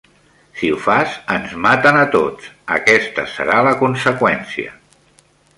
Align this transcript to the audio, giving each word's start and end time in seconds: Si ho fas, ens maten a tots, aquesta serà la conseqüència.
Si 0.59 0.69
ho 0.75 0.79
fas, 0.85 1.17
ens 1.35 1.53
maten 1.67 1.99
a 2.05 2.07
tots, 2.17 2.49
aquesta 2.79 3.29
serà 3.37 3.61
la 3.71 3.77
conseqüència. 3.83 4.77